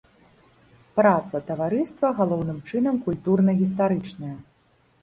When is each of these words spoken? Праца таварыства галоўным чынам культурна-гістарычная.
Праца 0.99 1.41
таварыства 1.51 2.07
галоўным 2.21 2.59
чынам 2.71 2.95
культурна-гістарычная. 3.07 4.35